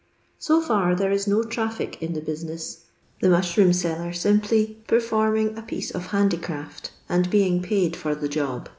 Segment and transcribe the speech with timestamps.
[0.39, 2.85] So fitf tnero is no traffic in the business,
[3.21, 8.67] the mushroom fiJcer simply performing a piece of handicraft and being paid for the job.